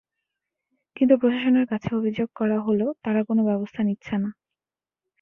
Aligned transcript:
কিন্তু 0.97 1.13
প্রশাসনের 1.17 1.65
কাছে 1.67 1.89
অভিযোগ 1.95 2.29
করা 2.35 2.57
হলেও 2.59 2.89
তারা 3.03 3.21
কোনো 3.23 3.41
ব্যবস্থা 3.49 3.81
নিচ্ছে 3.83 4.15
না। 4.17 4.29